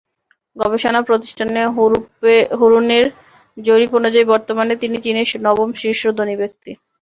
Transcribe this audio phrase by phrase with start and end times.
[0.55, 1.49] গবেষণা প্রতিষ্ঠান
[2.59, 3.05] হুরুনের
[3.57, 6.71] জরিপ অনুযায়ী, বর্তমানে তিনি চীনের নবম শীর্ষ ধনী ব্যক্তি।